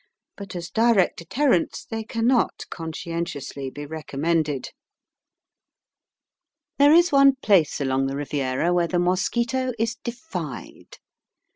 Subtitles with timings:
[0.35, 4.71] But as direct deterrents they cannot conscientiously be recommended.
[6.79, 10.97] There is one place along the Riviera where the mosquito is defied.